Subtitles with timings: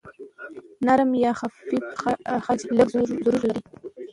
[0.85, 1.85] نرم یا خفیف
[2.45, 2.89] خج لږ
[3.23, 3.53] زور لري.